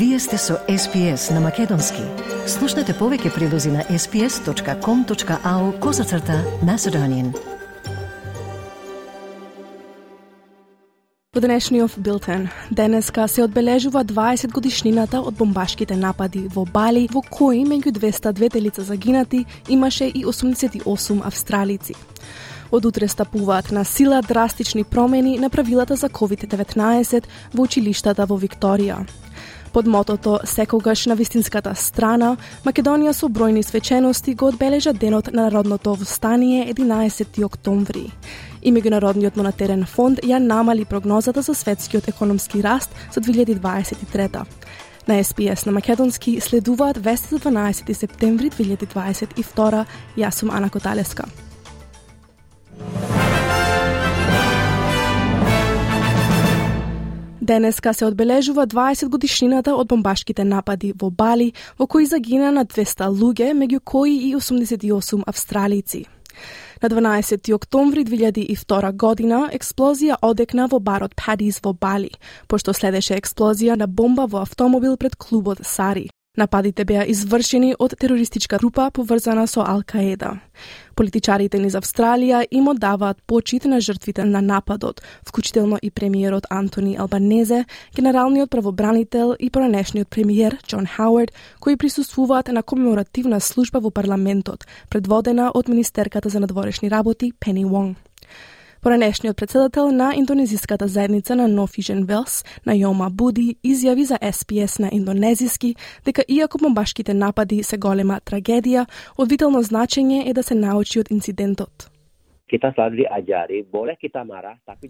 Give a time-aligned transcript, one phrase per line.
[0.00, 2.00] Вие сте со SPS на Македонски.
[2.48, 7.34] Слушнете повеќе прилози на sps.com.au козацрта на Седонин.
[11.36, 17.60] Во денешниот билтен, денеска се одбележува 20 годишнината од бомбашките напади во Бали, во кои
[17.68, 21.94] меѓу 202 лица загинати имаше и 88 австралици.
[22.72, 29.04] Од утре стапуваат на сила драстични промени на правилата за COVID-19 во училиштата во Викторија.
[29.72, 35.94] Под мотото Секогаш на вистинската страна, Македонија со бројни свечености го одбележа денот на Народното
[35.96, 38.10] встание 11 октомври.
[38.62, 44.44] И Меѓународниот монетарен фонд ја намали прогнозата за светскиот економски раст за 2023
[45.08, 49.84] На СПС на Македонски следуваат вести за 12 септември 2022.
[50.16, 51.24] Јас сум Ана Коталеска.
[57.50, 61.48] Денеска се одбележува 20 годишнината од бомбашките напади во Бали,
[61.78, 66.04] во кои загина на 200 луѓе, меѓу кои и 88 австралици.
[66.82, 72.14] На 12 октомври 2002 година експлозија одекна во барот Падис во Бали,
[72.46, 76.06] пошто следеше експлозија на бомба во автомобил пред клубот Сари.
[76.38, 80.36] Нападите беа извршени од терористичка група поврзана со Ал-Каеда.
[80.94, 87.64] Политичарите низ Австралија им оддаваат почит на жртвите на нападот, вклучително и премиерот Антони Албанезе,
[87.96, 95.50] генералниот правобранител и пронешниот премиер Џон Хауард, кои присуствуваат на комеморативна служба во парламентот, предводена
[95.50, 97.98] од министерката за надворешни работи Пени Вонг.
[98.82, 104.88] Поранешниот председател на индонезиската заедница на No Vision Wells, Најома Буди, изјави за SPS на
[104.92, 108.86] индонезиски дека иако бомбашките напади се голема трагедија,
[109.18, 111.90] од витално значење е да се научи од инцидентот.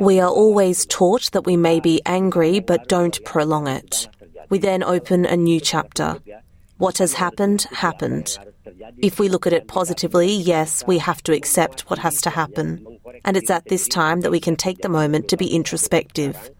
[0.00, 4.08] We are always taught that we may be angry but don't prolong it.
[4.50, 6.16] We then open a new chapter.
[6.78, 8.38] What has happened, happened.
[9.02, 12.93] If we look at it positively, yes, we have to accept what has to happen.
[13.25, 16.51] And it's at this time that we can take the moment to be introspective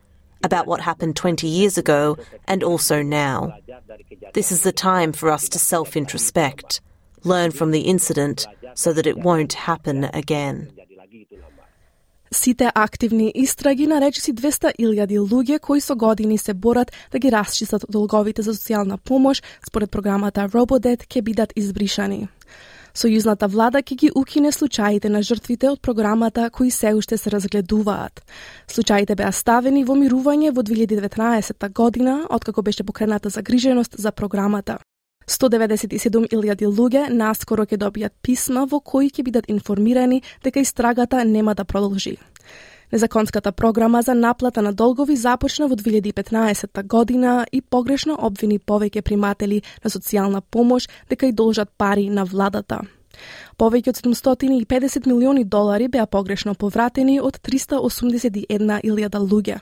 [0.44, 2.18] about what happened 20 years ago
[2.48, 3.54] and also now.
[4.34, 6.82] This is the time for us to self introspect,
[7.24, 10.72] learn from the incident so that it won't happen again.
[12.32, 17.86] Сите активни истраги на речиси 200.000 луѓе кои со години се борат да ги расчистат
[17.90, 22.28] долговите за социјална помош според програмата Robodet ќе бидат избришани.
[22.95, 28.23] Сојузната влада ќе ги укине случаите на жртвите од програмата кои се уште се разгледуваат.
[28.71, 34.79] Случаите беа ставени во мирување во 2019 година, откако беше покрената загриженост за програмата.
[35.27, 41.65] 197.000 луѓе наскоро ќе добијат писма во кои ќе бидат информирани дека истрагата нема да
[41.65, 42.19] продолжи.
[42.95, 49.63] Незаконската програма за наплата на долгови започна во 2015 година и погрешно обвини повеќе приматели
[49.85, 52.79] на социјална помош дека и должат пари на владата.
[53.59, 59.59] Повеќе од 750 милиони долари беа погрешно повратени од 381.000 луѓе.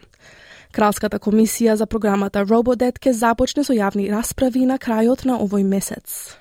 [0.72, 6.36] Кралската комисија за програмата Robodet ке започне со јавни расправи на крајот на овој месец.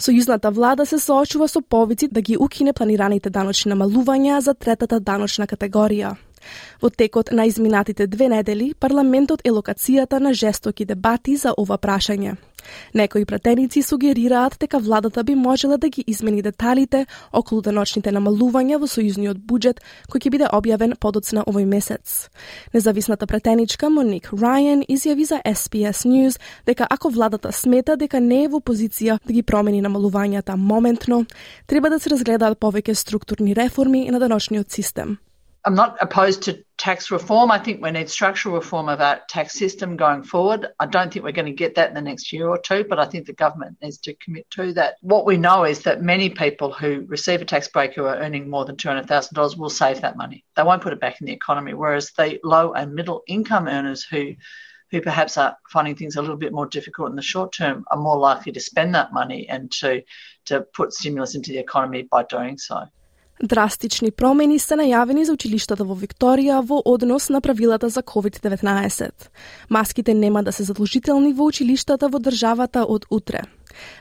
[0.00, 5.46] Сојузната влада се соочува со повици да ги укине планираните даночни намалувања за третата даночна
[5.46, 6.14] категорија.
[6.82, 12.36] Во текот на изминатите две недели, парламентот е локацијата на жестоки дебати за ова прашање.
[12.94, 18.88] Некои пратеници сугерираат дека владата би можела да ги измени деталите околу деночните намалувања во
[18.90, 19.80] сојузниот буџет
[20.10, 22.28] кој ќе биде објавен подоцна овој месец.
[22.74, 28.48] Независната пратеничка Моник Рајен изјави за SPS News дека ако владата смета дека не е
[28.48, 31.24] во позиција да ги промени намалувањата моментно,
[31.66, 35.18] треба да се разгледаат повеќе структурни реформи на деночниот систем.
[35.64, 37.50] I'm not opposed to tax reform.
[37.50, 40.68] I think we need structural reform of our tax system going forward.
[40.78, 42.98] I don't think we're going to get that in the next year or two, but
[42.98, 44.94] I think the government needs to commit to that.
[45.02, 48.48] What we know is that many people who receive a tax break who are earning
[48.48, 50.44] more than $200,000 will save that money.
[50.56, 54.02] They won't put it back in the economy, whereas the low and middle income earners
[54.02, 54.34] who
[54.90, 57.96] who perhaps are finding things a little bit more difficult in the short term are
[57.96, 60.02] more likely to spend that money and to
[60.46, 62.86] to put stimulus into the economy by doing so.
[63.40, 69.08] Драстични промени се најавени за училиштата во Викторија во однос на правилата за COVID-19.
[69.70, 73.40] Маските нема да се задолжителни во училиштата во државата од утре.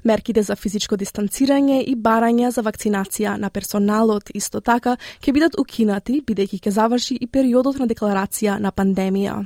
[0.04, 6.20] Мерките за физичко дистанцирање и барање за вакцинација на персоналот исто така ќе бидат укинати
[6.20, 9.40] бидејќи ќе заврши и периодот на декларација на пандемија.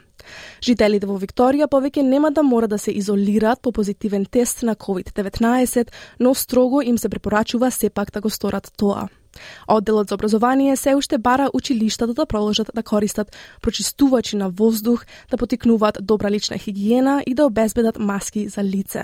[0.64, 5.92] Жителите во Викторија повеќе нема да мора да се изолираат по позитивен тест на COVID-19,
[6.20, 9.10] но строго им се препорачува сепак да го сторат тоа.
[9.68, 15.06] Одделот за образование се уште бара училиштата да, да продолжат да користат прочистувачи на воздух,
[15.32, 19.04] да потикнуваат добра лична хигиена и да обезбедат маски за лице.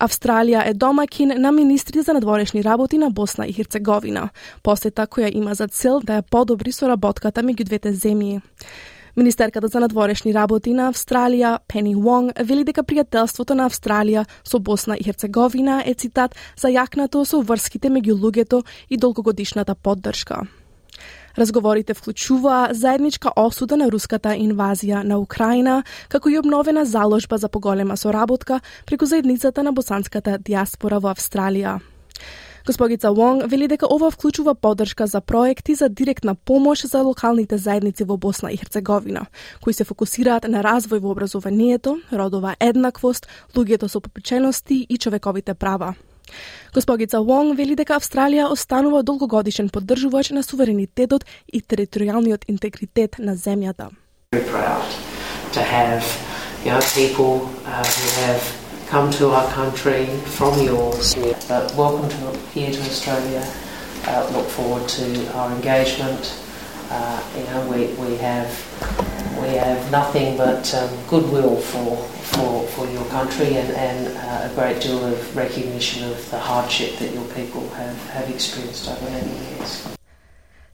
[0.00, 4.28] Австралија е домакин на министрите за надворешни работи на Босна и Херцеговина,
[4.62, 8.40] посета која има за цел да ја подобри соработката меѓу двете земји.
[9.16, 14.96] Министерката за надворешни работи на Австралија, Пени Вонг, вели дека пријателството на Австралија со Босна
[14.98, 20.42] и Херцеговина е цитат зајакнато со врските меѓу луѓето и долгогодишната поддршка.
[21.38, 27.96] Разговорите вклучуваа заедничка осуда на руската инвазија на Украина, како и обновена заложба за поголема
[27.96, 31.78] соработка преку заедницата на босанската диаспора во Австралија.
[32.66, 38.04] Госпогица Вонг вели дека ова вклучува поддршка за проекти за директна помош за локалните заедници
[38.04, 39.26] во Босна и Херцеговина,
[39.60, 45.94] кои се фокусираат на развој во образованието, родова еднаквост, луѓето со попечености и човековите права.
[46.74, 53.90] Госпогица Вонг вели дека Австралија останува долгогодишен поддржувач на суверенитетот и територијалниот интегритет на земјата.
[55.54, 56.02] to have
[56.64, 58.63] you know, people uh, who have
[58.94, 60.06] come to our country
[60.38, 61.16] from yours.
[61.16, 63.42] Uh, welcome to, here to Australia.
[64.06, 66.40] Uh, look forward to our engagement.
[66.90, 68.48] Uh, you know, we, we have
[69.42, 74.54] we have nothing but um, goodwill for, for, for your country and, and uh, a
[74.54, 79.56] great deal of recognition of the hardship that your people have, have experienced over many
[79.56, 79.88] years.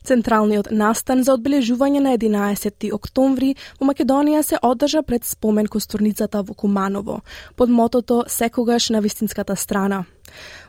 [0.05, 6.55] Централниот настан за одбележување на 11 октомври во Македонија се одржа пред спомен костурницата во
[6.55, 7.21] Куманово,
[7.57, 10.05] под мотото Секогаш на вистинската страна.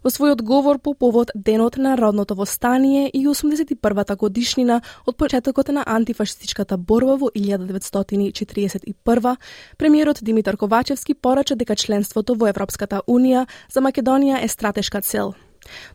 [0.03, 5.83] Во својот говор по повод Денот на родното востание и 81-та годишнина од почетокот на
[5.85, 9.37] антифашистичката борба во 1941,
[9.77, 15.33] премиерот Димитар Ковачевски порача дека членството во Европската Унија за Македонија е стратешка цел–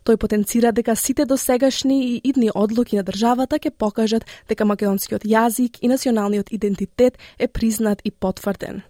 [0.05, 5.79] Тој потенцира дека сите досегашни и идни одлуки на државата ќе покажат дека македонскиот јазик
[5.81, 8.81] и националниот идентитет е признат и потврден.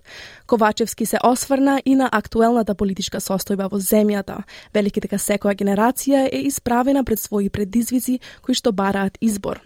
[0.47, 4.43] Ковачевски се осврна и на актуелната политичка состојба во земјата,
[4.73, 9.61] велики дека секоја генерација е исправена пред своји предизвици кои што бараат избор.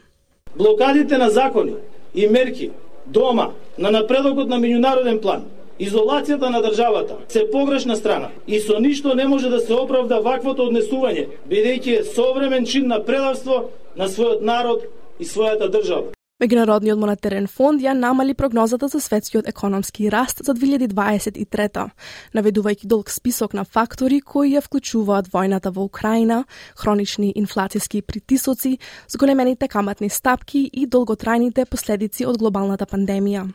[0.55, 1.75] Блокадите на закони
[2.13, 2.71] и мерки
[3.05, 5.45] дома на напредокот на меѓународен план
[5.81, 10.67] Изолацијата на државата се погрешна страна и со ништо не може да се оправда ваквото
[10.69, 14.83] однесување, бидејќи е современ чин на прелавство на својот народ
[15.19, 16.11] и својата држава.
[16.41, 21.89] Меѓународниот монетарен фонд ја намали прогнозата за светскиот економски раст за 2023,
[22.33, 26.43] наведувајќи долг список на фактори кои ја вклучуваат војната во Украина,
[26.77, 28.77] хронични инфлацијски притисоци,
[29.09, 33.49] зголемените каматни стапки и долготрајните последици од глобалната пандемија.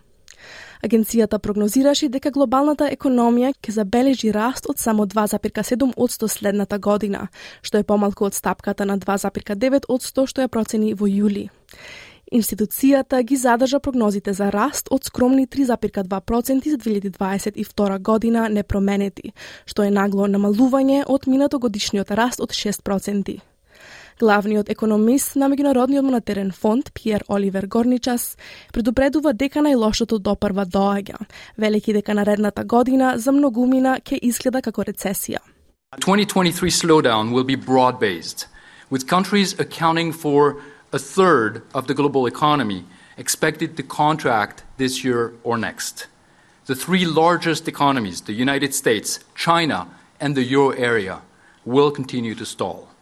[0.83, 7.29] Агенцијата прогнозираше дека глобалната економија ќе забележи раст од само 2,7% следната година,
[7.63, 11.49] што е помалку од стапката на 2,9% што ја процени во јули.
[12.33, 19.33] Институцијата ги задржа прогнозите за раст од скромни 3,2% за 2022 година непроменети,
[19.67, 23.56] што е нагло намалување од минато годишниот раст од 6%.
[24.17, 28.39] Главниот економист на Меѓународниот монетарен фонд, Пиер Оливер Горничас,
[28.73, 31.19] предупредува дека најлошото допрва доаѓа,
[31.61, 35.45] велики дека наредната година за многумина ќе изгледа како рецесија.
[36.01, 38.49] 2023 slowdown will be broad-based,
[38.91, 42.85] with countries accounting for a third of the global economy
[43.19, 46.07] expected to contract this year or next.
[46.65, 49.89] The three largest economies, the United States, China,
[50.19, 51.21] and the euro area,
[51.67, 52.96] will continue to stall.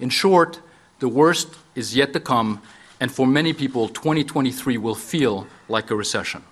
[0.00, 0.60] In short,
[1.00, 2.60] the worst is yet to come,
[3.00, 6.42] and for many people, 2023 will feel like a recession.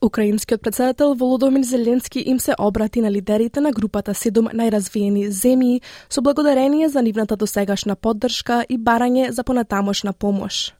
[0.00, 6.20] Украинскиот председател Володомир Зеленски им се обрати на лидерите на групата 7 најразвиени земји со
[6.20, 10.74] благодарение за нивната досегашна поддршка и барање за понатамошна помош.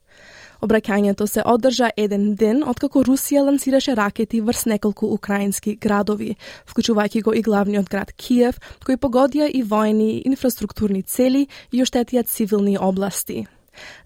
[0.65, 6.37] Обраќањето се одржа еден ден откако Русија лансираше ракети врз неколку украински градови,
[6.71, 8.57] вклучувајќи го и главниот град Киев,
[8.87, 13.45] кои погодија и војни и инфраструктурни цели и оштетија цивилни области.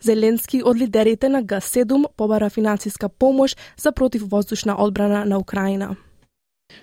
[0.02, 5.96] Зеленски од лидерите на Г7 побара финансиска помош за противвоздушна одбрана на Украина.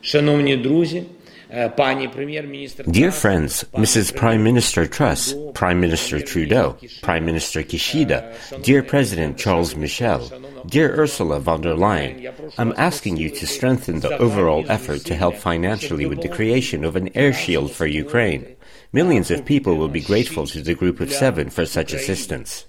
[0.01, 1.03] Шановни друзи,
[1.49, 4.15] Dear friends, Mrs.
[4.15, 8.33] Prime Minister Truss, Prime Minister Trudeau, Prime Minister Kishida,
[8.63, 10.31] dear President Charles Michel,
[10.65, 15.35] dear Ursula von der Leyen, I'm asking you to strengthen the overall effort to help
[15.35, 18.55] financially with the creation of an air shield for Ukraine.
[18.91, 22.65] Millions of people will be grateful to the Group of Seven for such assistance.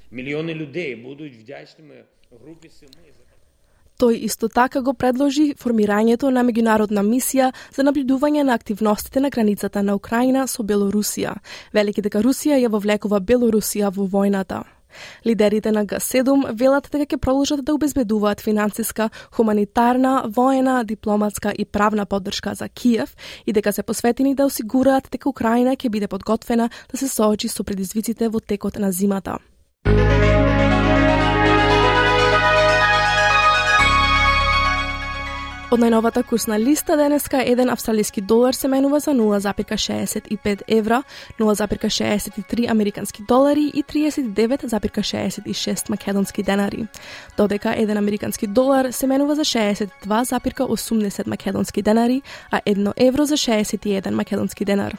[3.96, 9.82] Тој исто така го предложи формирањето на меѓународна мисија за наблюдување на активностите на границата
[9.82, 11.32] на Украина со Белорусија,
[11.72, 14.64] велики дека Русија ја вовлекува Белорусија во војната.
[15.26, 22.06] Лидерите на Г7 велат дека ќе продолжат да обезбедуваат финансиска, хуманитарна, воена, дипломатска и правна
[22.06, 26.96] поддршка за Киев и дека се посветени да осигураат дека Украина ќе биде подготвена да
[26.96, 29.38] се соочи со предизвиците во текот на зимата.
[35.66, 41.02] Од најновата курсна листа денеска еден австралиски долар се менува за 0,65 евра,
[41.40, 46.86] 0,63 американски долари и 39,66 македонски денари.
[47.36, 54.10] Додека еден американски долар се менува за 62,80 македонски денари, а едно евро за 61
[54.10, 54.96] македонски денар.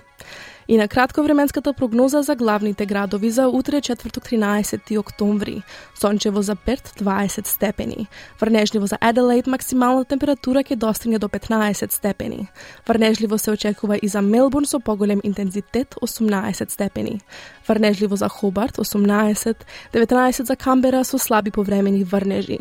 [0.70, 5.62] И на кратко временската прогноза за главните градови за утре четврток 13 октомври.
[6.00, 8.08] Сончево за Перт 20 степени.
[8.42, 12.48] Врнежливо за Аделаид максимална температура ќе достигне до 15 степени.
[12.88, 17.22] Врнежливо се очекува и за Мелбурн со поголем интензитет 18 степени.
[17.68, 19.56] Врнежливо за Хобарт 18,
[19.94, 22.58] 19 за Камбера со слаби повремени врнежи.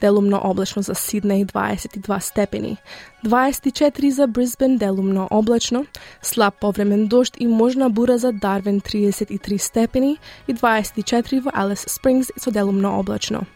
[0.00, 2.76] Делумно облачно за Сиднеј 22 степени.
[3.24, 5.86] 24 за Брисбен делумно облачно,
[6.22, 11.84] слаб повремен дожд и и можна бура за Дарвин 33 степени и 24 во Алис
[11.88, 13.46] Спрингс со делумно облачно.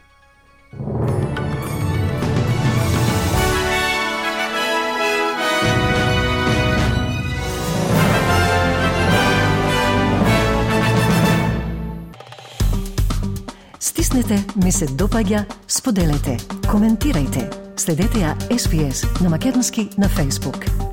[13.79, 16.37] Стиснете, ми се допаѓа, споделете,
[16.71, 17.49] коментирајте.
[17.75, 20.90] Следете ја SPS на Македонски на Facebook.